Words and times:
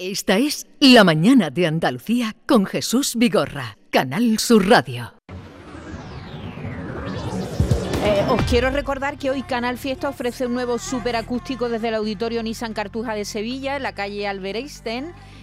Esta 0.00 0.38
es 0.38 0.68
La 0.78 1.02
Mañana 1.02 1.50
de 1.50 1.66
Andalucía 1.66 2.36
con 2.46 2.66
Jesús 2.66 3.16
Vigorra, 3.16 3.76
Canal 3.90 4.38
Sur 4.38 4.68
Radio. 4.68 5.12
Eh, 8.04 8.24
os 8.30 8.40
quiero 8.42 8.70
recordar 8.70 9.18
que 9.18 9.30
hoy 9.30 9.42
Canal 9.42 9.76
Fiesta 9.76 10.08
ofrece 10.08 10.46
un 10.46 10.54
nuevo 10.54 10.78
superacústico 10.78 11.68
desde 11.68 11.88
el 11.88 11.96
Auditorio 11.96 12.44
Nissan 12.44 12.74
Cartuja 12.74 13.14
de 13.14 13.24
Sevilla, 13.24 13.74
en 13.74 13.82
la 13.82 13.96
calle 13.96 14.28
Albert 14.28 14.58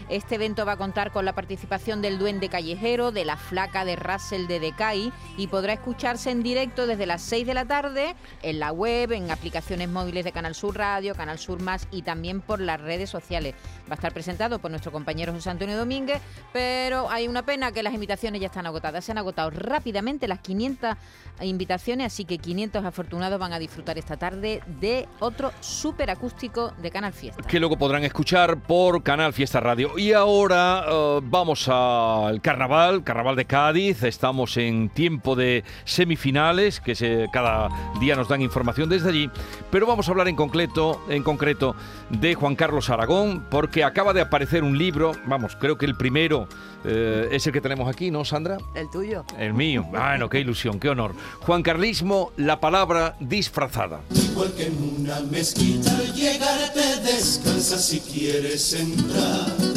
este 0.10 0.36
evento 0.36 0.66
va 0.66 0.74
a 0.74 0.78
contar 0.78 1.12
con 1.12 1.26
la 1.26 1.34
participación 1.34 2.02
del 2.02 2.20
Duende 2.20 2.50
Callejero, 2.50 3.12
de 3.12 3.26
la 3.26 3.38
Flaca 3.38 3.86
de 3.86 3.96
Russell 3.96 4.48
de 4.48 4.60
Decay 4.60 5.12
y 5.38 5.48
podrá 5.48 5.74
escucharse 5.74 6.32
en 6.32 6.44
directo 6.44 6.88
desde 6.88 7.06
las 7.06 7.22
6 7.24 7.48
de 7.48 7.54
la 7.54 7.66
tarde 7.66 8.16
en 8.44 8.60
la 8.60 8.72
web, 8.72 9.12
en 9.12 9.32
aplicaciones 9.32 9.90
móviles 9.90 10.24
de 10.24 10.32
Canal 10.32 10.56
Sur 10.56 10.78
Radio, 10.78 11.16
Canal 11.16 11.40
Sur 11.40 11.62
Más 11.62 11.88
y 11.92 12.04
también 12.04 12.42
por 12.42 12.60
las 12.60 12.80
redes 12.80 13.10
sociales. 13.10 13.56
Va 13.90 13.92
a 13.92 13.96
estar 13.96 14.14
presentado 14.14 14.60
por 14.60 14.72
nuestro 14.72 14.92
compañero 14.92 15.34
José 15.34 15.50
Antonio 15.50 15.78
Domínguez, 15.78 16.22
pero 16.54 17.10
hay 17.10 17.28
una 17.28 17.44
pena 17.44 17.72
que 17.72 17.84
las 17.84 17.94
invitaciones 17.94 18.42
ya 18.42 18.48
están 18.48 18.66
agotadas. 18.66 19.06
Se 19.06 19.12
han 19.12 19.18
agotado 19.18 19.50
rápidamente 19.50 20.28
las 20.28 20.40
500 20.40 20.96
invitaciones, 21.42 22.14
así 22.14 22.26
que 22.26 22.38
500 22.38 22.86
afortunados 22.86 23.40
van 23.40 23.54
a 23.54 23.60
disfrutar 23.60 23.98
esta 23.98 24.18
tarde 24.18 24.62
de 24.80 25.08
otro 25.20 25.52
superacústico 25.60 26.72
de 26.82 26.92
Canal 26.92 27.14
Fiesta. 27.14 27.44
Que 27.44 27.60
luego 27.60 27.78
podrán 27.78 28.04
escuchar 28.04 28.58
por 28.62 29.04
Canal 29.04 29.34
Fiesta 29.34 29.60
Radio. 29.60 29.95
Y 29.98 30.12
ahora 30.14 30.86
eh, 30.88 31.20
vamos 31.24 31.68
al 31.70 32.42
carnaval, 32.42 33.04
carnaval 33.04 33.36
de 33.36 33.46
Cádiz. 33.46 34.04
Estamos 34.04 34.58
en 34.58 34.90
tiempo 34.90 35.36
de 35.36 35.64
semifinales, 35.86 36.80
que 36.80 36.96
se, 36.96 37.28
cada 37.32 37.70
día 38.00 38.16
nos 38.16 38.28
dan 38.28 38.42
información 38.42 38.90
desde 38.90 39.10
allí. 39.10 39.30
Pero 39.72 39.86
vamos 39.86 40.08
a 40.08 40.12
hablar 40.12 40.28
en 40.28 40.36
concreto, 40.36 41.02
en 41.10 41.24
concreto 41.24 41.76
de 42.10 42.36
Juan 42.36 42.56
Carlos 42.56 42.90
Aragón, 42.90 43.46
porque 43.50 43.84
acaba 43.84 44.14
de 44.14 44.22
aparecer 44.22 44.64
un 44.64 44.78
libro, 44.78 45.14
vamos, 45.28 45.56
creo 45.56 45.78
que 45.78 45.86
el 45.86 45.96
primero 45.96 46.48
eh, 46.84 47.30
es 47.32 47.48
el 47.48 47.54
que 47.54 47.62
tenemos 47.62 47.88
aquí, 47.88 48.12
¿no, 48.12 48.26
Sandra? 48.26 48.58
El 48.76 48.90
tuyo. 48.90 49.24
El 49.40 49.54
mío. 49.54 49.84
Bueno, 49.90 50.30
qué 50.30 50.40
ilusión, 50.40 50.80
qué 50.80 50.90
honor. 50.90 51.14
Juan 51.42 51.64
Carlismo, 51.64 52.32
la 52.38 52.60
palabra 52.60 53.16
disfrazada. 53.20 54.02
Igual 54.14 54.54
que 54.54 54.68
en 54.68 54.96
una 55.00 55.20
mezquita, 55.22 55.92
llegarte 56.14 57.02
descansa 57.02 57.78
si 57.78 58.00
quieres 58.02 58.74
entrar 58.74 59.75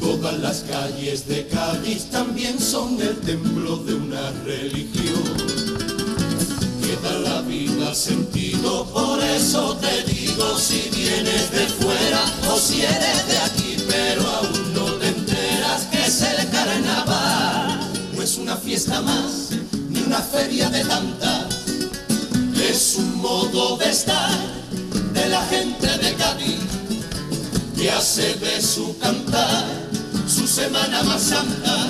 Todas 0.00 0.38
las 0.40 0.60
calles 0.60 1.28
de 1.28 1.46
Cádiz 1.46 2.06
también 2.10 2.58
son 2.58 3.00
el 3.00 3.16
templo 3.20 3.76
de 3.76 3.94
una 3.94 4.30
religión. 4.44 5.22
Queda 6.82 7.18
la 7.18 7.42
vida 7.42 7.94
sentido, 7.94 8.86
por 8.86 9.22
eso 9.22 9.76
te 9.76 10.02
digo 10.10 10.58
si 10.58 10.90
vienes 10.94 11.50
de 11.50 11.66
fuera 11.66 12.24
o 12.50 12.58
si 12.58 12.80
eres 12.80 13.28
de 13.28 13.38
aquí, 13.38 13.76
pero 13.88 14.26
aún 14.26 14.74
no 14.74 14.84
te 14.94 15.08
enteras 15.08 15.82
que 15.90 16.06
es 16.06 16.22
el 16.22 16.48
carnaval. 16.48 17.80
No 18.16 18.22
es 18.22 18.38
una 18.38 18.56
fiesta 18.56 19.02
más, 19.02 19.50
ni 19.90 20.00
una 20.00 20.20
feria 20.20 20.70
de 20.70 20.82
tantas, 20.84 21.46
es 22.70 22.96
un 22.96 23.18
modo 23.18 23.76
de 23.76 23.90
estar 23.90 24.38
de 25.12 25.28
la 25.28 25.44
gente 25.46 25.86
de 25.86 26.14
Cádiz 26.14 26.58
que 27.76 27.90
hace 27.90 28.34
de 28.34 28.60
su 28.60 28.96
cantar 28.98 29.79
semana 30.50 31.04
más 31.04 31.22
santa, 31.22 31.88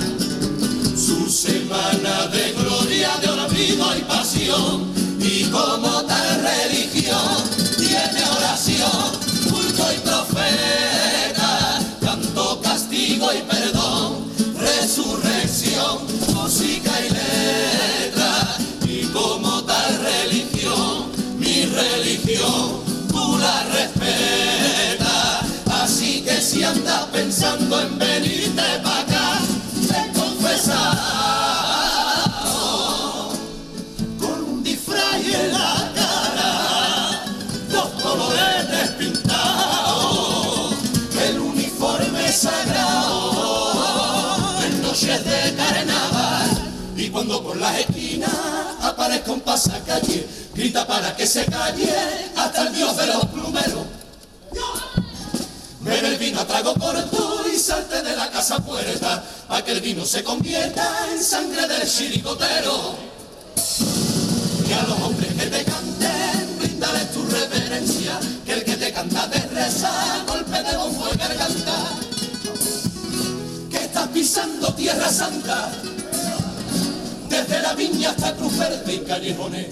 su 0.95 1.27
semana 1.27 2.27
de 2.27 2.53
gloria, 2.53 3.09
de 3.19 3.27
olvido 3.29 3.97
y 3.97 4.01
pasión, 4.01 4.93
y 5.19 5.45
como 5.45 6.03
tal 6.03 6.43
religión 6.43 7.43
tiene 7.75 8.23
oración, 8.37 9.01
culto 9.49 9.83
y 9.91 9.97
profeta, 10.07 11.79
canto, 12.01 12.61
castigo 12.61 13.33
y 13.33 13.41
perdón, 13.51 14.31
resurrección, 14.59 15.97
música 16.31 16.91
y 16.99 17.09
letra, 17.09 18.57
y 18.85 19.05
como 19.05 19.63
tal 19.63 19.99
religión, 20.03 21.11
mi 21.39 21.65
religión, 21.65 22.83
tú 23.11 23.39
la 23.39 23.63
respetas, 23.73 25.45
así 25.81 26.21
que 26.21 26.39
si 26.39 26.63
anda 26.63 27.07
pensando 27.11 27.81
en 27.81 28.00
cuando 47.31 47.47
por 47.47 47.57
las 47.57 47.79
esquinas 47.79 48.29
aparezca 48.81 49.31
un 49.31 49.39
pasacalle, 49.39 50.27
grita 50.53 50.85
para 50.85 51.15
que 51.15 51.25
se 51.25 51.45
calle 51.45 51.93
hasta 52.35 52.63
el 52.63 52.75
dios 52.75 52.97
de 52.97 53.07
los 53.07 53.25
plumeros. 53.27 53.85
Bebe 55.79 56.07
el 56.09 56.17
vino 56.17 56.41
a 56.41 56.45
trago 56.45 56.73
corto 56.73 57.43
y 57.51 57.57
salte 57.57 58.01
de 58.01 58.17
la 58.17 58.29
casa 58.29 58.59
puerta, 58.59 59.23
a 59.47 59.63
que 59.63 59.71
el 59.71 59.79
vino 59.79 60.05
se 60.05 60.23
convierta 60.23 61.07
en 61.09 61.23
sangre 61.23 61.67
del 61.67 61.87
chiricotero. 61.87 62.95
Y 64.67 64.73
a 64.73 64.83
los 64.83 64.99
hombres 64.99 65.33
que 65.33 65.45
te 65.45 65.63
canten, 65.63 66.57
brindales 66.59 67.11
tu 67.13 67.23
reverencia, 67.27 68.19
que 68.45 68.53
el 68.53 68.63
que 68.65 68.75
te 68.75 68.91
canta 68.91 69.29
te 69.29 69.39
reza, 69.47 69.91
golpe 70.27 70.61
de 70.61 70.75
bombo 70.75 71.07
y 71.13 71.17
garganta. 71.17 71.77
Que 73.69 73.77
estás 73.77 74.07
pisando 74.09 74.73
tierra 74.73 75.09
santa, 75.09 75.71
la 77.61 77.73
viña 77.73 78.09
hasta 78.09 78.35
Cruz 78.35 78.57
Verde 78.57 78.93
y 78.93 78.99
Callejones. 78.99 79.67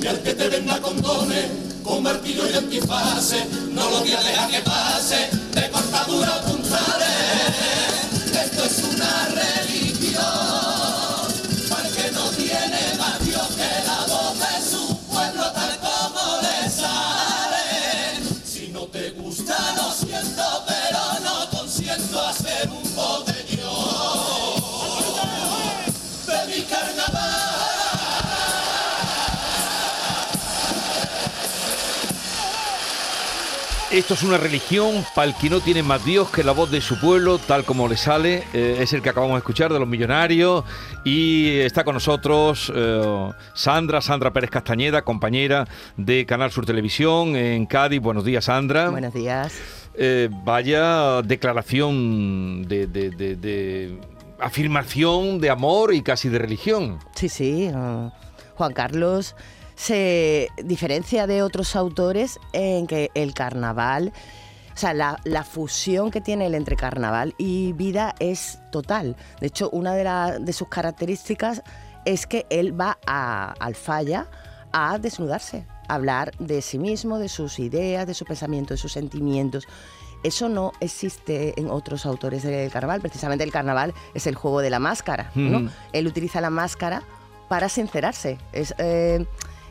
Y 0.00 0.06
al 0.06 0.22
que 0.22 0.34
te 0.34 0.48
venga 0.48 0.80
con 0.80 1.00
dones, 1.02 1.46
con 1.82 2.02
martillo 2.02 2.48
y 2.48 2.54
antifase, 2.54 3.44
no 3.72 3.90
lo 3.90 4.00
voy 4.00 4.12
a 4.12 4.22
dejar 4.22 4.50
que 4.50 4.60
pase, 4.60 5.28
de 5.54 5.70
cortadura 5.70 6.36
o 6.36 6.50
puntales. 6.50 7.08
Esto 8.32 8.64
es 8.64 8.84
una 8.94 9.28
religión, 9.28 10.67
Esto 33.98 34.14
es 34.14 34.22
una 34.22 34.38
religión 34.38 35.04
para 35.16 35.26
el 35.26 35.34
que 35.34 35.50
no 35.50 35.60
tiene 35.60 35.82
más 35.82 36.04
Dios 36.04 36.30
que 36.30 36.44
la 36.44 36.52
voz 36.52 36.70
de 36.70 36.80
su 36.80 37.00
pueblo, 37.00 37.38
tal 37.38 37.64
como 37.64 37.88
le 37.88 37.96
sale. 37.96 38.44
Eh, 38.54 38.78
es 38.80 38.92
el 38.92 39.02
que 39.02 39.08
acabamos 39.08 39.34
de 39.34 39.38
escuchar 39.38 39.72
de 39.72 39.78
los 39.80 39.88
millonarios. 39.88 40.62
Y 41.04 41.58
está 41.58 41.82
con 41.82 41.94
nosotros 41.94 42.72
eh, 42.74 43.30
Sandra, 43.54 44.00
Sandra 44.00 44.32
Pérez 44.32 44.50
Castañeda, 44.50 45.02
compañera 45.02 45.66
de 45.96 46.24
Canal 46.26 46.52
Sur 46.52 46.64
Televisión 46.64 47.34
en 47.34 47.66
Cádiz. 47.66 48.00
Buenos 48.00 48.24
días, 48.24 48.44
Sandra. 48.44 48.88
Buenos 48.90 49.12
días. 49.12 49.54
Eh, 49.94 50.28
vaya 50.44 51.20
declaración 51.22 52.62
de, 52.68 52.86
de- 52.86 53.10
de- 53.10 53.34
de 53.34 53.98
afirmación 54.38 55.40
de 55.40 55.50
amor 55.50 55.92
y 55.92 56.02
casi 56.02 56.28
de 56.28 56.38
religión. 56.38 57.00
Sí, 57.16 57.28
sí. 57.28 57.68
Juan 58.54 58.72
Carlos 58.72 59.34
se 59.78 60.48
diferencia 60.64 61.28
de 61.28 61.42
otros 61.42 61.76
autores 61.76 62.40
en 62.52 62.88
que 62.88 63.10
el 63.14 63.32
carnaval, 63.32 64.12
o 64.74 64.76
sea, 64.76 64.92
la, 64.92 65.20
la 65.22 65.44
fusión 65.44 66.10
que 66.10 66.20
tiene 66.20 66.46
él 66.46 66.56
entre 66.56 66.74
carnaval 66.74 67.34
y 67.38 67.72
vida 67.74 68.14
es 68.18 68.58
total. 68.72 69.14
De 69.40 69.46
hecho, 69.46 69.70
una 69.70 69.94
de, 69.94 70.02
la- 70.02 70.38
de 70.40 70.52
sus 70.52 70.66
características 70.68 71.62
es 72.04 72.26
que 72.26 72.44
él 72.50 72.78
va 72.78 72.98
a, 73.06 73.54
al 73.60 73.76
falla 73.76 74.26
a 74.72 74.98
desnudarse, 74.98 75.64
a 75.88 75.94
hablar 75.94 76.32
de 76.38 76.60
sí 76.60 76.78
mismo, 76.80 77.18
de 77.20 77.28
sus 77.28 77.60
ideas, 77.60 78.04
de 78.06 78.14
su 78.14 78.24
pensamiento, 78.24 78.74
de 78.74 78.78
sus 78.78 78.92
sentimientos. 78.92 79.64
Eso 80.24 80.48
no 80.48 80.72
existe 80.80 81.54
en 81.60 81.70
otros 81.70 82.04
autores 82.04 82.42
del 82.42 82.70
carnaval. 82.72 83.00
Precisamente 83.00 83.44
el 83.44 83.52
carnaval 83.52 83.94
es 84.14 84.26
el 84.26 84.34
juego 84.34 84.60
de 84.60 84.70
la 84.70 84.80
máscara. 84.80 85.30
¿no? 85.36 85.70
Él 85.92 86.08
utiliza 86.08 86.40
la 86.40 86.50
máscara 86.50 87.04
para 87.48 87.68
sincerarse. 87.68 88.38
Es, 88.52 88.74
eh, 88.78 89.24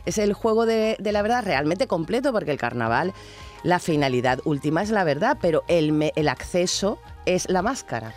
es 0.06 0.18
el 0.18 0.32
juego 0.32 0.66
de, 0.66 0.96
de 0.98 1.12
la 1.12 1.22
verdad 1.22 1.44
realmente 1.44 1.86
completo 1.86 2.32
porque 2.32 2.50
el 2.50 2.58
carnaval, 2.58 3.12
la 3.62 3.78
finalidad 3.78 4.40
última 4.44 4.82
es 4.82 4.90
la 4.90 5.04
verdad, 5.04 5.38
pero 5.40 5.64
el, 5.68 6.12
el 6.14 6.28
acceso 6.28 6.98
es 7.26 7.48
la 7.48 7.62
máscara. 7.62 8.14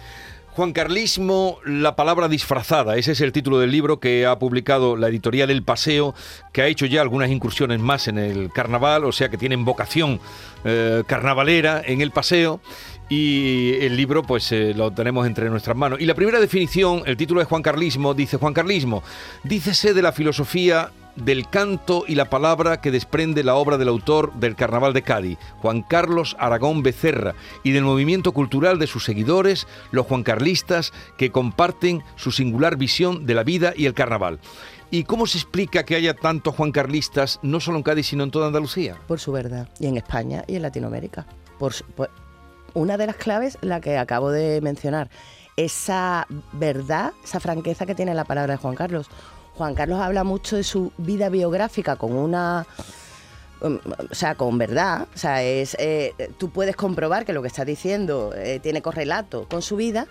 Juan 0.53 0.73
Carlismo, 0.73 1.59
la 1.65 1.95
palabra 1.95 2.27
disfrazada. 2.27 2.97
Ese 2.97 3.13
es 3.13 3.21
el 3.21 3.31
título 3.31 3.59
del 3.59 3.71
libro 3.71 4.01
que 4.01 4.25
ha 4.25 4.37
publicado 4.37 4.97
la 4.97 5.07
editorial 5.07 5.49
El 5.49 5.63
Paseo, 5.63 6.13
que 6.51 6.61
ha 6.61 6.67
hecho 6.67 6.85
ya 6.85 7.01
algunas 7.01 7.29
incursiones 7.29 7.79
más 7.79 8.09
en 8.09 8.17
el 8.17 8.51
carnaval, 8.51 9.05
o 9.05 9.13
sea 9.13 9.29
que 9.29 9.37
tienen 9.37 9.63
vocación 9.63 10.19
eh, 10.65 11.03
carnavalera 11.07 11.81
en 11.85 12.01
El 12.01 12.11
Paseo. 12.11 12.59
y 13.07 13.75
el 13.81 13.95
libro 13.97 14.23
pues 14.23 14.51
eh, 14.51 14.73
lo 14.73 14.91
tenemos 14.91 15.25
entre 15.25 15.49
nuestras 15.49 15.75
manos. 15.77 16.01
Y 16.01 16.05
la 16.05 16.15
primera 16.15 16.39
definición, 16.39 17.03
el 17.05 17.15
título 17.15 17.41
es 17.41 17.47
Juan 17.47 17.61
Carlismo, 17.61 18.13
dice 18.13 18.37
Juan 18.37 18.53
Carlismo, 18.53 19.03
dícese 19.43 19.93
de 19.93 20.01
la 20.01 20.11
filosofía 20.11 20.91
del 21.15 21.49
canto 21.49 22.03
y 22.07 22.15
la 22.15 22.29
palabra 22.29 22.81
que 22.81 22.91
desprende 22.91 23.43
la 23.43 23.55
obra 23.55 23.77
del 23.77 23.89
autor 23.89 24.33
del 24.33 24.55
Carnaval 24.55 24.93
de 24.93 25.01
Cádiz, 25.01 25.37
Juan 25.61 25.81
Carlos 25.81 26.35
Aragón 26.39 26.83
Becerra, 26.83 27.35
y 27.63 27.71
del 27.71 27.83
movimiento 27.83 28.31
cultural 28.31 28.79
de 28.79 28.87
sus 28.87 29.03
seguidores, 29.03 29.67
los 29.91 30.05
juancarlistas, 30.05 30.93
que 31.17 31.31
comparten 31.31 32.03
su 32.15 32.31
singular 32.31 32.77
visión 32.77 33.25
de 33.25 33.33
la 33.35 33.43
vida 33.43 33.73
y 33.75 33.85
el 33.85 33.93
carnaval. 33.93 34.39
¿Y 34.89 35.05
cómo 35.05 35.25
se 35.25 35.37
explica 35.37 35.83
que 35.83 35.95
haya 35.95 36.13
tantos 36.13 36.55
juancarlistas, 36.55 37.39
no 37.43 37.59
solo 37.59 37.77
en 37.77 37.83
Cádiz, 37.83 38.07
sino 38.07 38.23
en 38.25 38.31
toda 38.31 38.47
Andalucía? 38.47 38.97
Por 39.07 39.19
su 39.19 39.31
verdad. 39.31 39.69
Y 39.79 39.87
en 39.87 39.95
España 39.97 40.43
y 40.47 40.57
en 40.57 40.63
Latinoamérica. 40.63 41.25
Por, 41.59 41.73
por- 41.95 42.09
una 42.73 42.97
de 42.97 43.07
las 43.07 43.15
claves, 43.15 43.57
la 43.61 43.79
que 43.79 43.97
acabo 43.97 44.31
de 44.31 44.59
mencionar, 44.61 45.09
esa 45.57 46.25
verdad, 46.53 47.11
esa 47.23 47.39
franqueza 47.39 47.85
que 47.85 47.95
tiene 47.95 48.13
la 48.13 48.23
palabra 48.25 48.53
de 48.53 48.57
Juan 48.57 48.75
Carlos. 48.75 49.07
Juan 49.56 49.75
Carlos 49.75 50.00
habla 50.00 50.24
mucho 50.24 50.56
de 50.56 50.63
su 50.63 50.92
vida 50.98 51.30
biográfica 51.30 51.95
con 51.95 52.13
una 52.13 52.65
um, 53.62 53.77
o 54.12 54.15
sea, 54.15 54.36
con 54.36 54.57
verdad, 54.57 55.07
o 55.13 55.18
sea, 55.18 55.44
es, 55.44 55.75
eh, 55.80 56.13
tú 56.38 56.50
puedes 56.50 56.75
comprobar 56.75 57.25
que 57.25 57.33
lo 57.33 57.42
que 57.42 57.48
está 57.48 57.63
diciendo 57.65 58.33
eh, 58.36 58.59
tiene 58.62 58.81
correlato 58.81 59.48
con 59.50 59.62
su 59.62 59.75
vida 59.75 60.07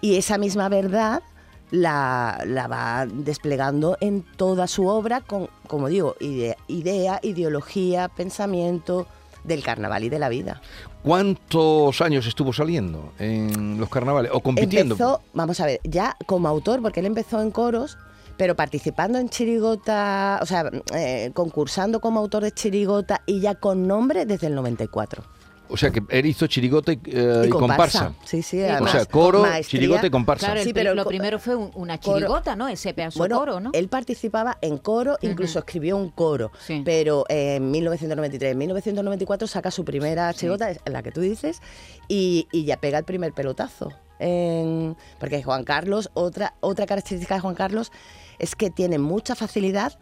y 0.00 0.16
esa 0.16 0.38
misma 0.38 0.68
verdad 0.68 1.22
la, 1.70 2.40
la 2.46 2.68
va 2.68 3.06
desplegando 3.10 3.96
en 4.00 4.22
toda 4.36 4.66
su 4.68 4.86
obra 4.86 5.22
con, 5.22 5.48
como 5.66 5.88
digo, 5.88 6.14
ide- 6.20 6.56
idea, 6.68 7.18
ideología, 7.22 8.08
pensamiento 8.08 9.06
del 9.44 9.62
carnaval 9.62 10.04
y 10.04 10.08
de 10.08 10.18
la 10.18 10.28
vida. 10.28 10.60
¿Cuántos 11.02 12.00
años 12.00 12.26
estuvo 12.26 12.52
saliendo 12.52 13.12
en 13.18 13.78
los 13.80 13.88
carnavales 13.88 14.30
o 14.32 14.40
compitiendo? 14.40 14.94
Empezó, 14.94 15.20
vamos 15.32 15.58
a 15.60 15.66
ver, 15.66 15.80
ya 15.84 16.16
como 16.26 16.48
autor, 16.48 16.80
porque 16.80 17.00
él 17.00 17.06
empezó 17.06 17.42
en 17.42 17.50
coros, 17.50 17.98
pero 18.36 18.54
participando 18.56 19.18
en 19.18 19.28
chirigota, 19.28 20.38
o 20.42 20.46
sea, 20.46 20.70
eh, 20.94 21.30
concursando 21.34 22.00
como 22.00 22.20
autor 22.20 22.42
de 22.44 22.52
chirigota 22.52 23.22
y 23.26 23.40
ya 23.40 23.54
con 23.54 23.86
nombre 23.86 24.26
desde 24.26 24.46
el 24.48 24.54
94. 24.54 25.22
O 25.66 25.78
sea 25.78 25.90
que 25.90 26.02
él 26.10 26.26
hizo 26.26 26.46
chirigota 26.46 26.92
y, 26.92 27.00
eh, 27.06 27.44
y 27.46 27.48
comparsa. 27.48 28.12
Sí, 28.24 28.42
sí, 28.42 28.60
O 28.62 28.70
además, 28.70 28.92
sea, 28.92 29.06
coro, 29.06 29.40
maestría. 29.40 29.80
chirigota 29.80 30.06
y 30.06 30.10
comparsa. 30.10 30.46
Claro, 30.46 30.60
el 30.60 30.66
Sí, 30.66 30.74
pero 30.74 30.94
lo 30.94 31.06
primero 31.06 31.38
fue 31.38 31.56
un- 31.56 31.70
una 31.74 31.98
coro- 31.98 32.18
chirigota, 32.18 32.54
¿no? 32.54 32.68
Ese 32.68 32.92
pedazo 32.92 33.18
Bueno, 33.18 33.38
coro, 33.38 33.60
¿no? 33.60 33.70
él 33.72 33.88
participaba 33.88 34.58
en 34.60 34.76
coro, 34.76 35.16
incluso 35.22 35.58
escribió 35.60 35.96
un 35.96 36.10
coro, 36.10 36.52
Sí. 36.66 36.82
pero 36.84 37.24
en 37.30 37.70
1993, 37.70 38.52
en 38.52 38.58
1994 38.58 39.46
saca 39.48 39.70
su 39.70 39.86
primera 39.86 40.32
chirigota, 40.34 40.68
la 40.84 41.02
que 41.02 41.12
tú 41.12 41.22
dices, 41.22 41.62
y, 42.08 42.46
y 42.52 42.66
ya 42.66 42.76
pega 42.76 42.98
el 42.98 43.04
primer 43.04 43.32
pelotazo. 43.32 43.90
En- 44.18 44.96
porque 45.18 45.42
Juan 45.42 45.64
Carlos, 45.64 46.10
otra, 46.14 46.54
otra 46.60 46.86
característica 46.86 47.34
de 47.36 47.40
Juan 47.40 47.54
Carlos 47.54 47.90
es 48.38 48.54
que 48.56 48.70
tiene 48.70 48.98
mucha 48.98 49.34
facilidad 49.34 49.98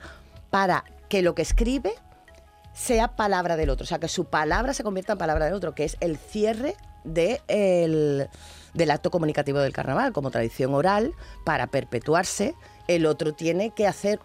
para 0.50 0.84
que 1.08 1.22
lo 1.22 1.34
que 1.34 1.42
escribe 1.42 1.92
sea 2.74 3.16
palabra 3.16 3.56
del 3.56 3.68
otro, 3.70 3.84
o 3.84 3.86
sea, 3.86 3.98
que 3.98 4.08
su 4.08 4.24
palabra 4.26 4.72
se 4.74 4.82
convierta 4.82 5.12
en 5.12 5.18
palabra 5.18 5.44
del 5.44 5.54
otro, 5.54 5.74
que 5.74 5.84
es 5.84 5.96
el 6.00 6.16
cierre 6.16 6.74
de 7.04 7.40
el- 7.48 8.28
del 8.74 8.90
acto 8.90 9.10
comunicativo 9.10 9.58
del 9.58 9.72
carnaval, 9.74 10.12
como 10.14 10.30
tradición 10.30 10.72
oral, 10.74 11.12
para 11.44 11.66
perpetuarse, 11.66 12.54
el 12.88 13.04
otro 13.04 13.34
tiene 13.34 13.70
que 13.74 13.86
hacer 13.86 14.18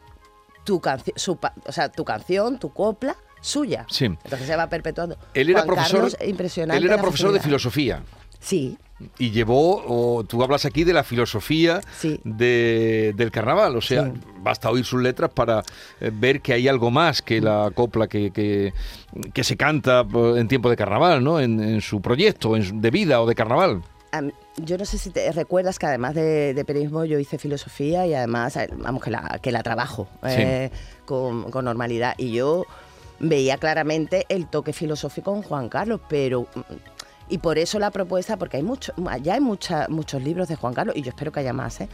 tu, 0.63 0.79
canci- 0.79 1.11
su 1.17 1.37
o 1.65 1.71
sea, 1.71 1.89
tu 1.89 2.05
canción, 2.05 2.57
tu 2.57 2.71
copla, 2.71 3.17
suya. 3.41 3.85
Sí. 3.89 4.05
Entonces 4.05 4.47
se 4.47 4.55
va 4.55 4.67
perpetuando. 4.69 5.17
Él 5.33 5.49
era 5.49 5.59
Juan 5.63 5.67
profesor, 5.75 5.99
Carlos, 6.11 6.17
impresionante 6.25 6.77
él 6.77 6.85
era 6.91 7.01
profesor 7.01 7.33
de 7.33 7.39
filosofía 7.41 8.01
Sí, 8.39 8.77
y 9.19 9.29
llevó, 9.31 9.83
o 9.87 10.23
tú 10.23 10.41
hablas 10.43 10.65
aquí 10.65 10.83
de 10.83 10.93
la 10.93 11.03
filosofía 11.03 11.81
Sí. 11.99 12.19
de- 12.23 13.13
del 13.15 13.29
carnaval, 13.31 13.75
o 13.75 13.81
sea, 13.81 14.05
Sí. 14.05 14.11
basta 14.41 14.71
oír 14.71 14.85
sus 14.85 15.01
letras 15.01 15.29
para 15.33 15.63
eh, 16.01 16.11
ver 16.13 16.41
que 16.41 16.53
hay 16.53 16.67
algo 16.67 16.89
más 16.89 17.21
que 17.21 17.39
la 17.39 17.69
copla 17.73 18.07
que, 18.07 18.31
que, 18.31 18.73
que 19.33 19.43
se 19.43 19.55
canta 19.55 20.03
pues, 20.03 20.37
en 20.37 20.47
tiempo 20.47 20.69
de 20.69 20.75
carnaval, 20.77 21.23
¿no? 21.23 21.39
En, 21.39 21.59
en 21.61 21.81
su 21.81 22.01
proyecto 22.01 22.55
en 22.55 22.81
de 22.81 22.89
vida 22.91 23.21
o 23.21 23.27
de 23.27 23.35
carnaval. 23.35 23.81
Yo 24.55 24.79
no 24.79 24.85
sé 24.85 24.97
si 24.97 25.11
te 25.11 25.31
recuerdas 25.31 25.77
que 25.77 25.85
además 25.85 26.15
de, 26.15 26.55
de 26.55 26.65
periodismo 26.65 27.05
yo 27.05 27.19
hice 27.19 27.37
filosofía 27.37 28.07
y 28.07 28.15
además, 28.15 28.55
eh, 28.55 28.67
vamos, 28.77 29.03
que 29.03 29.11
la, 29.11 29.37
que 29.43 29.51
la 29.51 29.61
trabajo 29.61 30.07
eh, 30.23 30.71
con, 31.05 31.51
con 31.51 31.65
normalidad. 31.65 32.15
Y 32.17 32.31
yo 32.31 32.65
veía 33.19 33.57
claramente 33.57 34.25
el 34.29 34.47
toque 34.47 34.73
filosófico 34.73 35.35
en 35.35 35.43
Juan 35.43 35.69
Carlos, 35.69 36.01
pero... 36.09 36.47
Y 37.29 37.39
por 37.39 37.57
eso 37.57 37.77
la 37.79 37.91
propuesta, 37.91 38.37
porque 38.37 38.57
hay 38.57 38.63
mucho, 38.63 38.93
ya 39.21 39.33
hay 39.33 39.41
mucha- 39.41 39.87
muchos 39.89 40.21
libros 40.23 40.47
de 40.47 40.55
Juan 40.55 40.73
Carlos, 40.73 40.95
y 40.95 41.01
yo 41.01 41.09
espero 41.09 41.31
que 41.31 41.41
haya 41.41 41.53
más, 41.53 41.81
¿eh? 41.81 41.89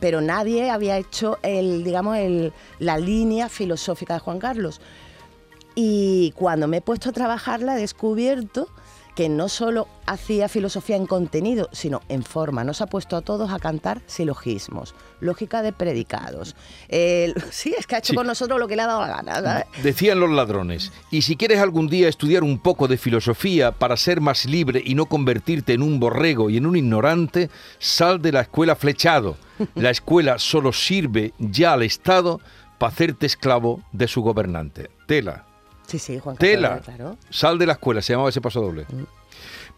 pero 0.00 0.20
nadie 0.20 0.70
había 0.70 0.96
hecho 0.96 1.38
el, 1.42 1.82
digamos, 1.82 2.16
el, 2.16 2.52
la 2.78 2.96
línea 2.98 3.48
filosófica 3.48 4.14
de 4.14 4.20
Juan 4.20 4.38
Carlos. 4.38 4.80
Y 5.74 6.32
cuando 6.36 6.68
me 6.68 6.76
he 6.76 6.80
puesto 6.80 7.08
a 7.10 7.12
trabajarla 7.12 7.76
he 7.76 7.80
descubierto 7.80 8.68
que 9.18 9.28
no 9.28 9.48
solo 9.48 9.88
hacía 10.06 10.48
filosofía 10.48 10.94
en 10.94 11.04
contenido, 11.04 11.68
sino 11.72 12.02
en 12.08 12.22
forma. 12.22 12.62
Nos 12.62 12.80
ha 12.82 12.86
puesto 12.86 13.16
a 13.16 13.20
todos 13.20 13.50
a 13.50 13.58
cantar 13.58 14.00
silogismos, 14.06 14.94
lógica 15.18 15.60
de 15.60 15.72
predicados. 15.72 16.54
Sí, 17.50 17.74
es 17.76 17.88
que 17.88 17.96
ha 17.96 17.98
hecho 17.98 18.12
Sí. 18.12 18.14
con 18.16 18.28
nosotros 18.28 18.60
lo 18.60 18.68
que 18.68 18.76
le 18.76 18.82
ha 18.82 18.86
dado 18.86 19.00
la 19.00 19.08
gana. 19.08 19.34
¿sabes? 19.42 19.64
Decían 19.82 20.20
los 20.20 20.30
ladrones, 20.30 20.92
y 21.10 21.22
si 21.22 21.36
quieres 21.36 21.58
algún 21.58 21.88
día 21.88 22.08
estudiar 22.08 22.44
un 22.44 22.60
poco 22.60 22.86
de 22.86 22.96
filosofía 22.96 23.72
para 23.72 23.96
ser 23.96 24.20
más 24.20 24.44
libre 24.44 24.80
y 24.84 24.94
no 24.94 25.06
convertirte 25.06 25.72
en 25.72 25.82
un 25.82 25.98
borrego 25.98 26.48
y 26.48 26.56
en 26.56 26.66
un 26.66 26.76
ignorante, 26.76 27.50
sal 27.80 28.22
de 28.22 28.30
la 28.30 28.42
escuela 28.42 28.76
flechado. 28.76 29.36
La 29.74 29.90
escuela 29.90 30.38
solo 30.38 30.72
sirve 30.72 31.32
ya 31.40 31.72
al 31.72 31.82
Estado 31.82 32.40
para 32.78 32.92
hacerte 32.92 33.26
esclavo 33.26 33.82
de 33.90 34.06
su 34.06 34.22
gobernante. 34.22 34.90
Tela, 35.08 35.47
Sí, 35.88 35.98
sí, 35.98 36.18
Juan 36.18 36.36
Carlos, 36.36 36.54
tela. 36.54 36.80
claro. 36.84 37.16
Sal 37.30 37.58
de 37.58 37.64
la 37.66 37.72
escuela, 37.72 38.02
se 38.02 38.12
llamaba 38.12 38.28
ese 38.28 38.42
paso 38.42 38.60
doble. 38.60 38.84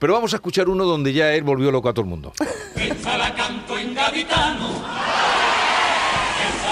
Pero 0.00 0.12
vamos 0.14 0.32
a 0.32 0.36
escuchar 0.36 0.68
uno 0.68 0.84
donde 0.84 1.12
ya 1.12 1.32
él 1.34 1.44
volvió 1.44 1.70
loco 1.70 1.88
a 1.88 1.94
todo 1.94 2.02
el 2.02 2.08
mundo. 2.10 2.32
La 2.74 3.34
canto 3.34 3.78
en 3.78 3.94
gaditano, 3.94 4.70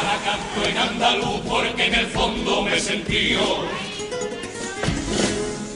la 0.03 0.19
canto 0.25 0.69
en 0.69 0.79
andaluz, 0.79 1.41
porque 1.47 1.87
en 1.87 1.95
el 1.95 2.07
fondo 2.07 2.63
me 2.63 2.81
sentí 2.81 3.31
yo 3.35 3.65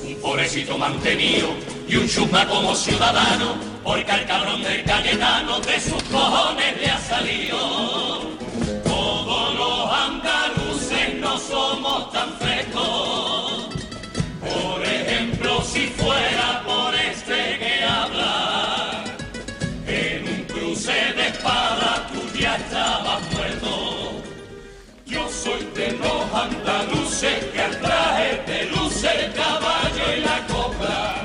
un 0.07 0.15
pobrecito 0.21 0.79
mantenido 0.79 1.49
y 1.87 1.97
un 1.97 2.09
chusma 2.09 2.49
como 2.49 2.75
ciudadano, 2.75 3.57
porque 3.85 4.11
al 4.11 4.27
cabrón 4.27 4.63
del 4.63 4.83
Cayetano 4.85 5.61
de 5.61 5.81
sus 5.81 6.03
cojones 6.05 6.81
le 6.81 6.91
ha 6.91 6.99
salido. 6.99 8.12
Ya 22.43 22.57
estabas 22.57 23.23
muerto. 23.33 24.21
Yo 25.07 25.29
soy 25.29 25.65
de 25.77 25.93
los 25.93 26.35
andaluces 26.35 27.45
que 27.53 27.63
al 27.63 27.79
traje 27.79 28.43
de 28.49 28.65
luce 28.65 29.09
el 29.25 29.33
caballo 29.33 30.05
y 30.17 30.21
la 30.21 30.39
copla 30.49 31.25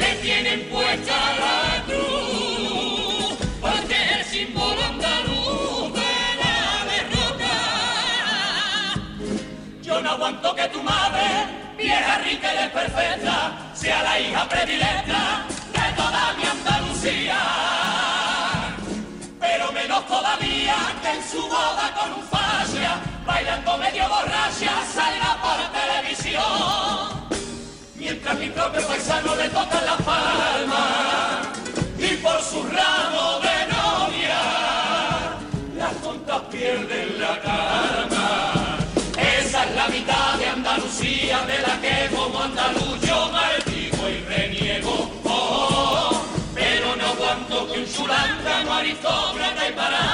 le 0.00 0.10
tienen 0.16 0.68
puesta 0.68 1.16
la 1.42 1.82
cruz, 1.86 3.38
porque 3.58 3.94
es 4.04 4.10
el 4.18 4.24
símbolo 4.32 4.82
andaluz 4.84 5.94
de 6.00 6.14
la 6.42 6.58
derrota. 6.92 7.54
Yo 9.82 10.02
no 10.02 10.10
aguanto 10.10 10.54
que 10.54 10.68
tu 10.74 10.82
madre, 10.82 11.26
vieja 11.78 12.18
rica 12.18 12.52
y 12.52 12.56
desperfecta, 12.64 13.36
sea 13.72 14.02
la 14.02 14.20
hija 14.20 14.46
predilecta 14.46 15.46
de 15.72 15.86
toda 15.96 16.34
mi 16.36 16.44
Andalucía. 16.44 17.85
Todavía 20.08 20.76
que 21.02 21.10
en 21.10 21.22
su 21.30 21.42
boda 21.42 21.92
con 21.98 22.12
un 22.12 22.22
fascia, 22.22 23.00
bailando 23.24 23.76
medio 23.78 24.08
borracha, 24.08 24.72
salga 24.94 25.36
por 25.42 25.58
televisión. 25.72 27.26
Mientras 27.96 28.38
mi 28.38 28.50
propio 28.50 28.86
paisano 28.86 29.34
le 29.34 29.48
toca 29.48 29.80
la 29.80 29.96
palma 29.96 31.42
y 31.98 32.16
por 32.18 32.40
su 32.40 32.62
ramo 32.62 33.40
de 33.40 33.66
novia, 33.74 34.38
las 35.76 35.94
tontas 36.02 36.42
pierden 36.52 37.20
la 37.20 37.40
calma. 37.40 38.78
Esa 39.18 39.64
es 39.64 39.74
la 39.74 39.88
mitad 39.88 40.38
de 40.38 40.46
Andalucía 40.46 41.40
de 41.46 41.58
la 41.58 41.80
que 41.80 42.14
como 42.14 42.42
andaluz 42.42 43.00
yo 43.00 43.28
maldigo 43.32 44.08
y 44.08 44.18
reniego. 44.24 45.10
Oh, 45.24 46.22
pero 46.54 46.94
no 46.94 47.06
aguanto 47.06 47.72
que 47.72 47.80
un 47.80 47.92
chulángano 47.92 48.55
aristócrata 48.86 49.68
y 49.68 49.72
parásito 49.72 50.05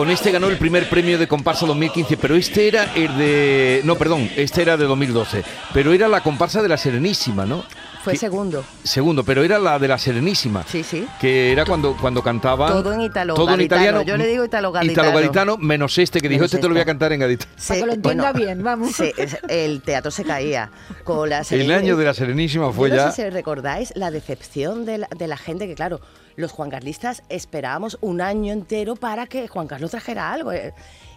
Con 0.00 0.08
este 0.08 0.30
ganó 0.32 0.48
el 0.48 0.56
primer 0.56 0.88
premio 0.88 1.18
de 1.18 1.28
comparsa 1.28 1.66
2015, 1.66 2.16
pero 2.16 2.34
este 2.34 2.66
era 2.68 2.84
el 2.94 3.18
de... 3.18 3.82
No, 3.84 3.96
perdón, 3.96 4.30
este 4.34 4.62
era 4.62 4.78
de 4.78 4.86
2012, 4.86 5.44
pero 5.74 5.92
era 5.92 6.08
la 6.08 6.22
comparsa 6.22 6.62
de 6.62 6.68
la 6.70 6.78
Serenísima, 6.78 7.44
¿no? 7.44 7.62
Fue 8.02 8.14
Que- 8.14 8.18
segundo. 8.18 8.64
Segundo, 8.82 9.24
pero 9.24 9.42
era 9.44 9.58
la 9.58 9.78
de 9.78 9.88
la 9.88 9.98
Serenísima. 9.98 10.64
Sí, 10.66 10.82
sí. 10.84 11.06
Que 11.20 11.52
era 11.52 11.66
cuando, 11.66 11.94
cuando 11.98 12.22
cantaban... 12.22 12.72
Todo 12.72 12.94
en 12.94 13.02
italo 13.02 13.34
Todo 13.34 13.52
en 13.52 13.60
italiano. 13.60 14.00
Yo 14.00 14.16
le 14.16 14.26
digo 14.26 14.42
italo 14.42 14.72
gaditano. 14.72 14.92
Italo 15.08 15.18
gaditano, 15.20 15.56
menos 15.58 15.98
este 15.98 16.18
que 16.22 16.30
dijo, 16.30 16.38
Menos 16.38 16.54
este 16.54 16.62
te 16.62 16.68
lo 16.68 16.70
voy 16.72 16.78
a 16.78 16.80
este. 16.80 16.92
cantar 16.92 17.12
en 17.12 17.20
gaditano. 17.20 17.50
Para 17.68 17.80
que 17.80 17.86
lo 17.86 17.92
entienda 17.92 18.32
bien, 18.32 18.62
vamos. 18.62 18.98
es- 19.00 19.36
el 19.50 19.82
teatro 19.82 20.10
se 20.10 20.24
caía. 20.24 20.70
Con 21.04 21.28
la 21.28 21.42
El 21.50 21.70
año 21.72 21.98
de 21.98 22.06
la 22.06 22.14
Serenísima 22.14 22.72
fue 22.72 22.88
Yo 22.88 22.96
no 22.96 23.02
ya... 23.02 23.12
sé 23.12 23.24
si 23.24 23.28
recordáis 23.28 23.92
la 23.94 24.10
decepción 24.10 24.86
de 24.86 24.96
la, 24.96 25.08
de 25.14 25.26
la 25.26 25.36
gente, 25.36 25.66
que 25.66 25.74
claro, 25.74 26.00
los 26.36 26.52
juancarlistas 26.52 27.22
esperábamos 27.28 27.98
un 28.00 28.20
año 28.20 28.52
entero 28.52 28.96
para 28.96 29.26
que 29.26 29.48
Juan 29.48 29.66
Carlos 29.66 29.90
trajera 29.90 30.32
algo. 30.32 30.52
eh, 30.52 30.72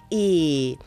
Y 0.10 0.78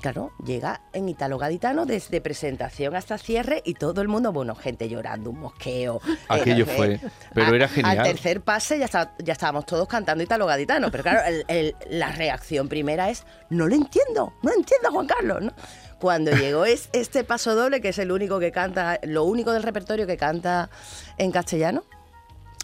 claro, 0.00 0.32
llega 0.44 0.80
en 0.92 1.08
Italo 1.08 1.38
Gaditano 1.38 1.86
desde 1.86 2.20
presentación 2.20 2.96
hasta 2.96 3.18
cierre 3.18 3.62
y 3.64 3.74
todo 3.74 4.00
el 4.02 4.08
mundo, 4.08 4.32
bueno, 4.32 4.54
gente 4.56 4.88
llorando, 4.88 5.30
un 5.30 5.38
mosqueo. 5.40 6.00
Aquello 6.28 6.64
eh, 6.64 6.74
fue, 6.76 6.92
eh, 6.94 7.00
pero 7.34 7.52
a- 7.52 7.54
era 7.56 7.68
genial. 7.68 7.98
Al 7.98 8.04
tercer 8.04 8.40
pase 8.40 8.78
ya, 8.80 8.86
estaba- 8.86 9.12
ya 9.22 9.32
estábamos 9.34 9.64
todos 9.66 9.86
cantando 9.86 10.24
Italo 10.24 10.46
Gaditano, 10.46 10.90
pero 10.90 11.04
claro, 11.04 11.20
el- 11.26 11.44
el- 11.48 11.76
la 11.90 12.10
reacción 12.10 12.68
primera 12.68 13.10
es, 13.10 13.24
no 13.50 13.68
lo 13.68 13.74
entiendo, 13.76 14.32
no 14.42 14.52
entiendo 14.52 14.88
a 14.88 14.90
Juan 14.92 15.06
Carlos, 15.06 15.42
¿no? 15.42 15.52
Cuando 16.00 16.32
llegó 16.32 16.64
es, 16.64 16.88
este 16.92 17.22
paso 17.22 17.54
doble, 17.54 17.80
que 17.80 17.90
es 17.90 17.98
el 17.98 18.10
único 18.10 18.40
que 18.40 18.50
canta, 18.50 18.98
lo 19.04 19.22
único 19.22 19.52
del 19.52 19.62
repertorio 19.62 20.04
que 20.04 20.16
canta 20.16 20.68
en 21.16 21.30
castellano, 21.30 21.84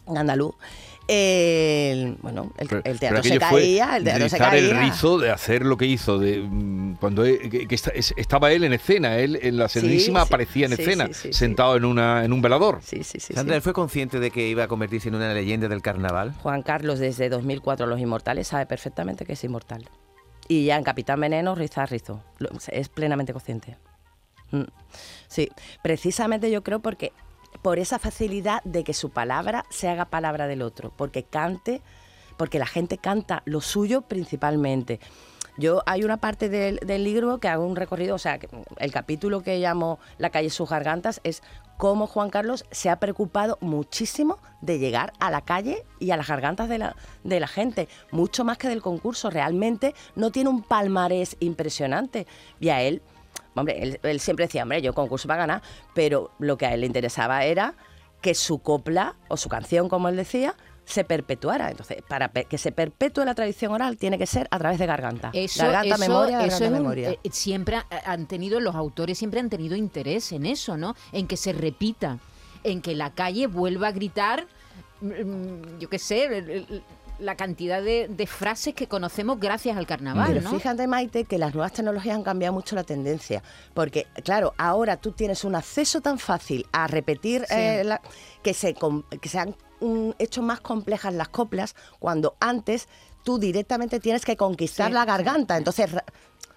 en 0.08 0.18
andaluz, 0.18 0.56
el, 1.08 2.16
bueno, 2.22 2.52
el, 2.58 2.68
Pero- 2.68 2.82
el 2.84 2.98
pero 2.98 2.98
teatro 2.98 3.22
se 3.22 3.38
caía, 3.38 3.96
el 3.96 4.04
teatro 4.04 4.28
se 4.28 4.36
rizar 4.36 4.54
el 4.54 4.70
caía. 4.70 4.82
rizo 4.82 5.18
de 5.18 5.30
hacer 5.30 5.64
lo 5.64 5.76
que 5.76 5.86
hizo 5.86 6.18
de 6.18 6.40
mm, 6.40 6.96
cuando 7.00 7.24
e- 7.24 7.48
que- 7.48 7.66
que 7.66 7.74
esta- 7.74 7.90
es- 7.90 8.12
estaba 8.16 8.52
él 8.52 8.62
en 8.64 8.74
escena 8.74 9.18
él 9.18 9.38
en 9.42 9.56
la 9.56 9.68
Serenísima 9.68 10.20
sí, 10.20 10.26
aparecía 10.26 10.66
en 10.66 10.76
sí, 10.76 10.82
escena 10.82 11.06
sí, 11.08 11.14
sí, 11.14 11.20
sí. 11.28 11.32
sentado 11.32 11.76
en 11.76 11.84
una 11.86 12.24
en 12.24 12.32
un 12.32 12.42
velador 12.42 12.80
Sí, 12.82 13.02
sí, 13.04 13.20
sí, 13.20 13.32
Sandra, 13.34 13.54
sí. 13.54 13.56
¿él 13.56 13.62
fue 13.62 13.72
consciente 13.72 14.20
de 14.20 14.30
que 14.30 14.46
iba 14.48 14.64
a 14.64 14.68
convertirse 14.68 15.08
en 15.08 15.14
una 15.14 15.32
leyenda 15.32 15.66
del 15.68 15.82
carnaval? 15.82 16.34
Juan 16.42 16.62
Carlos 16.62 16.98
desde 16.98 17.28
2004 17.30 17.86
Los 17.86 18.00
Inmortales 18.00 18.48
sabe 18.48 18.66
perfectamente 18.66 19.24
que 19.24 19.32
es 19.32 19.42
inmortal. 19.44 19.88
Y 20.46 20.64
ya 20.66 20.76
en 20.76 20.84
Capitán 20.84 21.20
Veneno 21.20 21.54
riza 21.54 21.84
rizo. 21.86 22.22
Es 22.70 22.88
plenamente 22.88 23.32
consciente. 23.32 23.76
Mm. 24.50 24.62
Sí, 25.26 25.48
precisamente 25.82 26.50
yo 26.50 26.62
creo 26.62 26.80
porque 26.80 27.12
por 27.62 27.78
esa 27.78 27.98
facilidad 27.98 28.62
de 28.64 28.84
que 28.84 28.94
su 28.94 29.10
palabra 29.10 29.64
se 29.70 29.88
haga 29.88 30.06
palabra 30.06 30.46
del 30.46 30.62
otro, 30.62 30.92
porque 30.96 31.24
cante, 31.24 31.82
porque 32.36 32.58
la 32.58 32.66
gente 32.66 32.98
canta 32.98 33.42
lo 33.44 33.60
suyo 33.60 34.02
principalmente. 34.02 35.00
Yo 35.58 35.82
hay 35.86 36.04
una 36.04 36.18
parte 36.18 36.48
del, 36.48 36.78
del 36.78 37.02
libro 37.02 37.38
que 37.38 37.48
hago 37.48 37.66
un 37.66 37.74
recorrido, 37.74 38.14
o 38.14 38.18
sea, 38.18 38.38
el 38.76 38.92
capítulo 38.92 39.42
que 39.42 39.58
llamo 39.58 39.98
La 40.16 40.30
calle 40.30 40.50
sus 40.50 40.70
gargantas 40.70 41.20
es 41.24 41.42
cómo 41.76 42.06
Juan 42.06 42.30
Carlos 42.30 42.64
se 42.70 42.90
ha 42.90 43.00
preocupado 43.00 43.58
muchísimo 43.60 44.38
de 44.60 44.78
llegar 44.78 45.12
a 45.18 45.30
la 45.30 45.40
calle 45.40 45.84
y 45.98 46.12
a 46.12 46.16
las 46.16 46.28
gargantas 46.28 46.68
de 46.68 46.78
la, 46.78 46.94
de 47.24 47.40
la 47.40 47.48
gente, 47.48 47.88
mucho 48.12 48.44
más 48.44 48.56
que 48.58 48.68
del 48.68 48.82
concurso. 48.82 49.30
Realmente 49.30 49.94
no 50.14 50.30
tiene 50.30 50.50
un 50.50 50.62
palmarés 50.62 51.36
impresionante. 51.40 52.28
Y 52.60 52.68
a 52.68 52.82
él, 52.82 53.02
hombre, 53.54 53.82
él, 53.82 54.00
él 54.02 54.20
siempre 54.20 54.46
decía, 54.46 54.62
hombre, 54.62 54.80
yo 54.82 54.92
concurso 54.94 55.26
para 55.28 55.40
ganar, 55.40 55.62
pero 55.94 56.30
lo 56.38 56.56
que 56.56 56.66
a 56.66 56.74
él 56.74 56.80
le 56.80 56.86
interesaba 56.86 57.44
era 57.44 57.74
que 58.20 58.34
su 58.34 58.58
copla 58.60 59.16
o 59.28 59.36
su 59.36 59.48
canción, 59.48 59.88
como 59.88 60.08
él 60.08 60.16
decía, 60.16 60.54
se 60.84 61.04
perpetuara. 61.04 61.70
Entonces, 61.70 61.98
para 62.08 62.28
que 62.30 62.56
se 62.58 62.72
perpetúe 62.72 63.24
la 63.24 63.34
tradición 63.34 63.72
oral, 63.72 63.96
tiene 63.98 64.16
que 64.18 64.26
ser 64.26 64.48
a 64.50 64.58
través 64.58 64.78
de 64.78 64.86
garganta. 64.86 65.30
Eso, 65.34 65.62
garganta, 65.64 65.94
eso- 65.96 65.98
memoria, 65.98 66.38
eso 66.38 66.40
garganta, 66.40 66.64
es 66.64 66.70
un- 66.70 66.72
memoria. 66.78 67.10
eh, 67.10 67.18
siempre 67.30 67.76
ha- 67.76 67.86
han 68.06 68.26
tenido, 68.26 68.58
los 68.60 68.74
autores 68.74 69.18
siempre 69.18 69.38
han 69.40 69.50
tenido 69.50 69.76
interés 69.76 70.32
en 70.32 70.46
eso, 70.46 70.76
¿no? 70.76 70.94
En 71.12 71.26
que 71.26 71.36
se 71.36 71.52
repita, 71.52 72.18
en 72.64 72.80
que 72.80 72.94
la 72.94 73.14
calle 73.14 73.46
vuelva 73.46 73.88
a 73.88 73.92
gritar, 73.92 74.46
mm, 75.02 75.78
yo 75.78 75.88
qué 75.90 75.98
sé, 75.98 76.66
la 77.18 77.36
cantidad 77.36 77.82
de, 77.82 78.06
de 78.08 78.26
frases 78.26 78.74
que 78.74 78.86
conocemos 78.86 79.40
gracias 79.40 79.76
al 79.76 79.86
carnaval, 79.86 80.28
Pero 80.34 80.40
¿no? 80.42 80.50
fíjate, 80.50 80.86
Maite, 80.86 81.24
que 81.24 81.38
las 81.38 81.54
nuevas 81.54 81.72
tecnologías 81.72 82.14
han 82.16 82.22
cambiado 82.22 82.52
mucho 82.54 82.76
la 82.76 82.84
tendencia. 82.84 83.42
Porque, 83.74 84.06
claro, 84.24 84.54
ahora 84.58 84.96
tú 84.96 85.12
tienes 85.12 85.44
un 85.44 85.54
acceso 85.54 86.00
tan 86.00 86.18
fácil 86.18 86.66
a 86.72 86.86
repetir 86.86 87.44
Sí. 87.48 87.54
eh, 87.56 87.82
la- 87.84 88.00
que, 88.42 88.54
se, 88.54 88.74
que 89.20 89.28
se 89.28 89.38
han 89.38 89.56
mm, 89.80 90.10
hecho 90.18 90.42
más 90.42 90.60
complejas 90.60 91.12
las 91.14 91.28
coplas 91.28 91.74
cuando 91.98 92.36
antes 92.40 92.88
tú 93.24 93.38
directamente 93.38 94.00
tienes 94.00 94.24
que 94.24 94.36
conquistar 94.36 94.88
Sí, 94.88 94.92
la 94.94 95.04
garganta. 95.04 95.56
Entonces, 95.56 95.90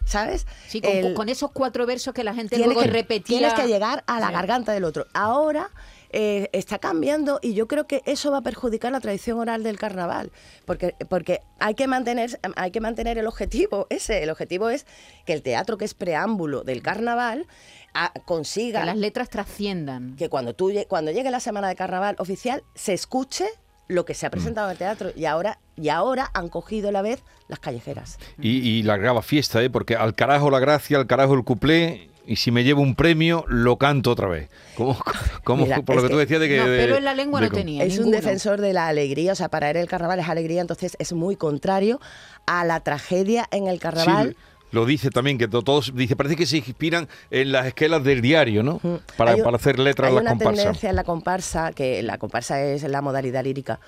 ¿sabes? 0.05 0.45
Sí, 0.67 0.81
con, 0.81 0.91
El- 0.91 1.13
con 1.13 1.29
esos 1.29 1.51
cuatro 1.51 1.85
versos 1.85 2.13
que 2.13 2.23
la 2.23 2.33
gente 2.33 2.57
luego 2.57 2.81
que, 2.81 2.87
repetía. 2.87 3.37
tienes 3.39 3.53
que 3.53 3.67
llegar 3.67 4.03
a 4.07 4.19
la 4.19 4.27
Sí. 4.27 4.33
garganta 4.33 4.71
del 4.73 4.83
otro. 4.83 5.05
Ahora 5.13 5.69
eh, 6.13 6.49
está 6.53 6.79
cambiando 6.79 7.39
y 7.41 7.53
yo 7.53 7.67
creo 7.67 7.87
que 7.87 8.01
eso 8.05 8.31
va 8.31 8.37
a 8.39 8.41
perjudicar 8.41 8.91
la 8.91 8.99
tradición 8.99 9.39
oral 9.39 9.63
del 9.63 9.77
carnaval, 9.77 10.31
porque, 10.65 10.95
porque 11.09 11.41
hay, 11.59 11.75
que 11.75 11.87
mantener, 11.87 12.39
hay 12.55 12.71
que 12.71 12.81
mantener 12.81 13.17
el 13.17 13.27
objetivo 13.27 13.87
ese. 13.89 14.23
El 14.23 14.29
objetivo 14.29 14.69
es 14.69 14.85
que 15.25 15.33
el 15.33 15.41
teatro, 15.41 15.77
que 15.77 15.85
es 15.85 15.93
preámbulo 15.93 16.63
del 16.63 16.81
carnaval, 16.81 17.47
ah, 17.93 18.11
consiga 18.25 18.81
Que 18.81 18.85
las 18.87 18.97
letras 18.97 19.29
trasciendan. 19.29 20.15
que 20.15 20.29
cuando, 20.29 20.53
tú, 20.55 20.71
cuando 20.87 21.11
llegue 21.11 21.31
la 21.31 21.39
semana 21.39 21.67
de 21.67 21.75
carnaval 21.75 22.15
oficial 22.19 22.63
se 22.75 22.93
escuche 22.93 23.45
lo 23.87 24.05
que 24.05 24.13
se 24.13 24.25
ha 24.25 24.29
Mm. 24.29 24.31
presentado 24.31 24.67
en 24.67 24.71
el 24.71 24.77
teatro 24.77 25.09
y 25.15 25.25
ahora, 25.25 25.59
y 25.75 25.89
ahora 25.89 26.29
han 26.33 26.47
cogido 26.47 26.89
a 26.89 26.91
la 26.93 27.01
vez 27.01 27.23
las 27.49 27.59
callejeras. 27.59 28.19
y, 28.39 28.59
y 28.59 28.83
largaba 28.83 29.21
fiesta 29.21 29.61
¿eh? 29.61 29.69
porque 29.69 29.95
al 29.97 30.13
carajo 30.15 30.49
la 30.49 30.59
gracia 30.59 30.97
al 30.97 31.07
carajo 31.07 31.33
el 31.33 31.43
cuplé 31.43 32.09
y 32.25 32.35
si 32.35 32.51
me 32.51 32.63
llevo 32.63 32.81
un 32.81 32.95
premio 32.95 33.45
lo 33.47 33.77
canto 33.77 34.11
otra 34.11 34.27
vez 34.27 34.49
como, 34.75 34.97
como 35.43 35.63
Mira, 35.65 35.81
por 35.81 35.95
lo 35.95 36.03
que 36.03 36.09
tú 36.09 36.17
decías 36.17 36.39
de 36.39 36.47
que 36.47 36.57
no, 36.57 36.67
de- 36.67 36.77
pero 36.79 36.95
en 36.97 37.03
la 37.05 37.13
lengua 37.15 37.41
de 37.41 37.47
no 37.49 37.53
tenía. 37.53 37.83
Es 37.83 37.97
un 37.99 38.11
defensor 38.11 38.61
de 38.61 38.73
la 38.73 38.87
alegría, 38.87 39.33
o 39.33 39.35
sea, 39.35 39.49
para 39.49 39.69
él 39.71 39.77
el 39.77 39.87
carnaval 39.87 40.19
es 40.19 40.29
alegría, 40.29 40.61
entonces 40.61 40.95
es 40.99 41.13
muy 41.13 41.35
contrario 41.35 41.99
a 42.45 42.63
la 42.65 42.79
tragedia 42.81 43.47
en 43.51 43.67
el 43.67 43.79
carnaval. 43.79 44.29
Sí, 44.29 44.35
lo 44.71 44.85
dice 44.85 45.09
también, 45.09 45.37
que 45.37 45.47
to- 45.49 45.63
todos, 45.63 45.93
dice, 45.95 46.15
parece 46.15 46.35
que 46.37 46.45
se 46.45 46.57
inspiran 46.57 47.09
en 47.29 47.51
las 47.51 47.65
esquelas 47.65 48.03
del 48.03 48.21
diario, 48.21 48.63
¿no? 48.63 48.79
Para, 49.17 49.31
Hay 49.31 49.39
un- 49.39 49.43
para 49.43 49.57
hacer 49.57 49.79
letras 49.79 50.07
hay 50.09 50.11
a 50.13 50.15
las 50.15 50.21
una 50.21 50.31
comparsas. 50.31 50.63
tendencia 50.63 50.89
en 50.89 50.95
la 50.95 51.03
comparsa, 51.03 51.71
que 51.73 52.01
la 52.03 52.17
comparsa 52.17 52.61
es 52.63 52.83
la 52.83 53.01
modalidad 53.01 53.43
lírica, 53.43 53.79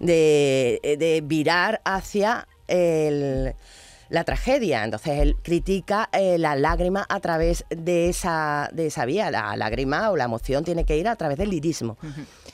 de, 0.00 0.80
de 0.98 1.22
virar 1.24 1.80
hacia 1.84 2.48
el- 2.68 3.54
la 4.08 4.24
tragedia. 4.24 4.84
Entonces 4.84 5.20
él 5.20 5.36
critica 5.42 6.08
eh, 6.12 6.38
la 6.38 6.56
lágrima 6.56 7.06
a 7.08 7.20
través 7.20 7.64
de 7.70 8.08
esa, 8.08 8.70
de 8.72 8.86
esa 8.86 9.04
vía. 9.04 9.30
La 9.30 9.56
lágrima 9.56 10.10
o 10.10 10.16
la 10.16 10.24
emoción 10.24 10.64
tiene 10.64 10.84
que 10.84 10.96
ir 10.96 11.08
a 11.08 11.16
través 11.16 11.38
del 11.38 11.50
lirismo. 11.50 11.96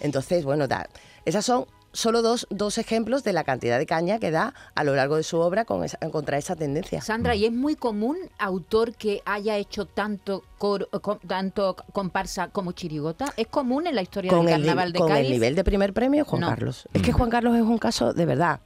Entonces, 0.01 0.45
bueno, 0.45 0.67
da, 0.69 0.89
esas 1.25 1.45
son 1.45 1.67
solo 1.93 2.23
dos, 2.23 2.47
dos 2.51 2.79
ejemplos 2.79 3.23
de 3.25 3.33
la 3.33 3.45
cantidad 3.45 3.79
de 3.79 3.87
caña 3.87 4.19
que 4.19 4.31
da 4.31 4.55
a 4.75 4.85
lo 4.85 4.95
largo 4.95 5.17
de 5.17 5.23
su 5.23 5.39
obra 5.39 5.65
con 5.65 5.85
esa- 5.85 5.99
contra 6.11 6.39
esa 6.39 6.57
tendencia. 6.57 7.01
Sandra, 7.03 7.35
¿y 7.35 7.45
es 7.45 7.53
muy 7.53 7.77
común 7.77 8.17
autor 8.39 8.95
que 8.95 9.23
haya 9.27 9.57
hecho 9.59 9.85
tanto 9.87 10.43
coro- 10.59 10.89
co- 11.03 11.21
tanto 11.27 11.77
comparsa 11.93 12.49
como 12.49 12.73
chirigota? 12.73 13.27
¿Es 13.37 13.47
común 13.47 13.87
en 13.87 13.95
la 13.95 14.03
historia 14.03 14.31
con, 14.31 14.47
del 14.47 14.55
el, 14.55 14.61
carnaval 14.67 14.93
de 14.93 14.99
con 14.99 15.09
Cádiz? 15.09 15.27
el 15.27 15.33
nivel 15.33 15.55
de 15.55 15.65
primer 15.65 15.93
premio, 15.93 16.25
Juan 16.25 16.41
No. 16.41 16.49
Carlos. 16.49 16.89
Es 16.95 17.03
que 17.03 17.13
Juan 17.13 17.29
Carlos 17.31 17.55
es 17.57 17.63
un 17.63 17.79
caso 17.79 18.13
de 18.15 18.27
verdad. 18.27 18.61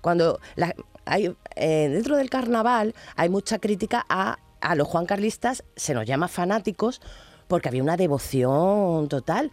Cuando 0.00 0.40
la- 0.56 0.74
hay, 1.04 1.34
eh, 1.56 1.88
dentro 1.92 2.16
del 2.16 2.30
carnaval 2.30 2.94
hay 3.16 3.28
mucha 3.28 3.58
crítica 3.58 4.04
a, 4.08 4.38
a 4.60 4.74
los 4.74 4.86
Juan 4.88 5.06
Carlistas, 5.06 5.64
se 5.76 5.94
nos 5.94 6.06
llama 6.06 6.28
fanáticos, 6.28 7.00
porque 7.48 7.68
había 7.68 7.82
una 7.82 7.96
devoción 7.96 9.08
total. 9.08 9.50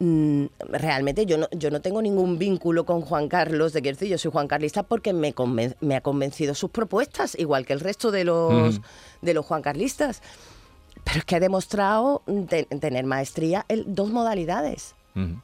Mm, 0.00 0.44
realmente 0.60 1.26
yo 1.26 1.38
no, 1.38 1.48
yo 1.50 1.70
no 1.70 1.80
tengo 1.80 2.00
ningún 2.00 2.38
vínculo 2.38 2.84
con 2.84 3.00
Juan 3.00 3.28
Carlos 3.28 3.72
de 3.72 3.82
Quierzo, 3.82 4.04
yo 4.04 4.16
soy 4.16 4.30
Juan 4.30 4.46
Carlista 4.46 4.84
porque 4.84 5.12
me, 5.12 5.34
conven- 5.34 5.74
me 5.80 5.96
ha 5.96 6.00
convencido 6.00 6.54
sus 6.54 6.70
propuestas, 6.70 7.36
igual 7.38 7.66
que 7.66 7.72
el 7.72 7.80
resto 7.80 8.10
de 8.12 8.22
los, 8.24 8.80
de 9.22 9.34
los 9.34 9.44
Juan 9.44 9.60
Carlistas. 9.62 10.22
Pero 11.04 11.18
es 11.18 11.24
que 11.24 11.36
ha 11.36 11.40
demostrado 11.40 12.22
te- 12.48 12.64
tener 12.66 13.04
maestría 13.06 13.64
en 13.68 13.94
dos 13.94 14.10
modalidades. 14.10 14.94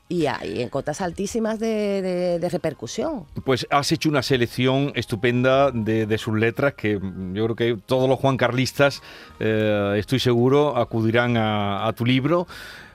Y 0.09 0.27
hay 0.27 0.63
en 0.63 0.69
cotas 0.69 1.01
altísimas 1.01 1.59
de, 1.59 2.01
de- 2.01 2.39
de 2.39 2.49
repercusión. 2.49 3.25
Pues 3.45 3.67
has 3.71 3.91
hecho 3.91 4.09
una 4.09 4.23
selección 4.23 4.93
estupenda 4.95 5.73
de, 5.73 6.07
de 6.07 6.17
sus 6.19 6.39
letras 6.39 6.75
que 6.75 6.93
yo 7.33 7.45
creo 7.47 7.57
que 7.57 7.77
todos 7.85 8.09
los 8.09 8.21
Juan 8.21 8.37
Carlistas, 8.37 9.03
eh, 9.41 9.97
estoy 9.99 10.21
seguro, 10.21 10.77
acudirán 10.77 11.37
a, 11.37 11.89
a 11.89 11.93
tu 11.93 12.07
libro. 12.07 12.47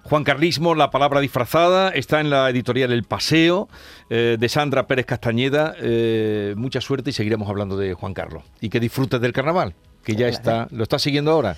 Juan 0.10 0.24
Carlismo, 0.24 0.74
la 0.74 0.90
palabra 0.90 1.20
disfrazada, 1.20 1.90
está 1.90 2.20
en 2.20 2.32
la 2.32 2.50
editorial 2.50 2.92
El 2.92 3.04
Paseo 3.04 3.70
eh, 4.10 4.38
de 4.40 4.50
Sandra 4.50 4.88
Pérez 4.88 5.06
Castañeda. 5.06 5.76
Eh, 5.80 6.56
mucha 6.58 6.82
suerte 6.82 7.12
y 7.12 7.14
seguiremos 7.14 7.48
hablando 7.48 7.78
de 7.78 7.94
Juan 7.94 8.16
Carlos. 8.16 8.44
Y 8.60 8.70
que 8.70 8.80
disfrutes 8.80 9.22
del 9.22 9.34
carnaval, 9.34 9.76
que 10.04 10.16
ya 10.16 10.28
está, 10.28 10.68
lo 10.72 10.82
estás 10.82 11.04
siguiendo 11.04 11.32
ahora. 11.32 11.56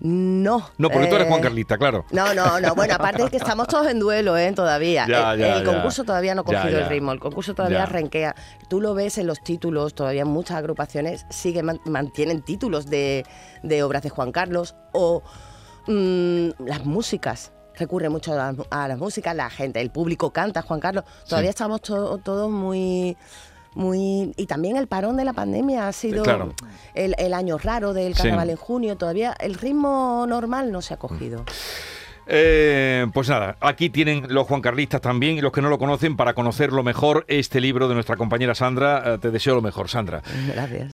No. 0.00 0.68
No, 0.76 0.90
porque 0.90 1.06
tú 1.06 1.14
eres 1.14 1.26
eh, 1.26 1.30
Juan 1.30 1.40
Carlista, 1.40 1.78
claro. 1.78 2.04
No, 2.10 2.34
no, 2.34 2.60
no. 2.60 2.74
Bueno, 2.74 2.92
aparte 2.96 3.22
es 3.22 3.30
que 3.30 3.38
estamos 3.38 3.66
todos 3.66 3.86
en 3.86 3.98
duelo, 3.98 4.36
¿eh? 4.36 4.52
Todavía. 4.52 5.06
Ya, 5.08 5.32
el, 5.32 5.40
ya, 5.40 5.56
el 5.56 5.64
ya. 5.64 5.72
concurso 5.72 6.04
todavía 6.04 6.34
no 6.34 6.42
ha 6.42 6.44
cogido 6.44 6.78
el 6.78 6.88
ritmo. 6.90 7.12
El 7.12 7.18
concurso 7.18 7.54
todavía 7.54 7.78
Ya. 7.78 7.86
renquea. 7.86 8.34
Tú 8.68 8.82
lo 8.82 8.92
ves 8.92 9.16
en 9.16 9.26
los 9.26 9.42
títulos, 9.42 9.94
todavía 9.94 10.26
muchas 10.26 10.58
agrupaciones 10.58 11.24
siguen 11.30 11.64
man- 11.64 11.80
mantienen 11.86 12.42
títulos 12.42 12.90
de, 12.90 13.24
de 13.62 13.82
obras 13.82 14.02
de 14.02 14.10
Juan 14.10 14.32
Carlos 14.32 14.74
o 14.92 15.22
mm, 15.86 16.48
las 16.66 16.84
músicas. 16.84 17.52
Recurre 17.78 18.08
mucho 18.08 18.32
a 18.40 18.54
a 18.70 18.88
las 18.88 18.98
músicas, 18.98 19.34
la 19.36 19.50
gente, 19.50 19.80
el 19.80 19.90
público 19.90 20.30
canta 20.32 20.62
Juan 20.62 20.80
Carlos. 20.80 21.04
Todavía 21.28 21.50
Sí. 21.50 21.54
estamos 21.54 21.82
to- 21.82 22.18
todos 22.18 22.50
muy 22.50 23.16
muy 23.74 24.32
y 24.38 24.46
también 24.46 24.76
el 24.78 24.86
parón 24.86 25.18
de 25.18 25.24
la 25.26 25.34
pandemia 25.34 25.86
ha 25.86 25.92
sido 25.92 26.22
claro. 26.24 26.54
el, 26.94 27.14
el 27.18 27.34
año 27.34 27.58
raro 27.58 27.92
del 27.92 28.14
Sí. 28.14 28.22
carnaval 28.22 28.48
en 28.48 28.56
junio 28.56 28.96
todavía 28.96 29.34
el 29.38 29.52
ritmo 29.54 30.24
normal 30.26 30.72
no 30.72 30.80
se 30.80 30.94
ha 30.94 30.96
cogido 30.96 31.44
Eh, 32.28 33.06
pues 33.14 33.28
nada, 33.28 33.56
aquí 33.60 33.88
tienen 33.88 34.26
los 34.30 34.46
Juan 34.48 34.60
Carlistas 34.60 35.00
también 35.00 35.36
y 35.36 35.40
los 35.40 35.52
que 35.52 35.62
no 35.62 35.68
lo 35.68 35.78
conocen 35.78 36.16
para 36.16 36.34
conocerlo 36.34 36.82
mejor 36.82 37.24
este 37.28 37.60
libro 37.60 37.86
de 37.86 37.94
nuestra 37.94 38.16
compañera 38.16 38.54
Sandra. 38.54 39.14
Eh, 39.14 39.18
te 39.18 39.30
deseo 39.30 39.54
lo 39.54 39.62
mejor, 39.62 39.88
Sandra. 39.88 40.22
gracias 40.52 40.92